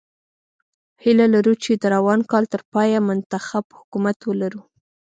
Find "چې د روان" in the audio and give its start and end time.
1.63-2.19